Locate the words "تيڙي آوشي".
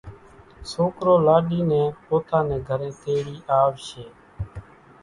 3.01-4.05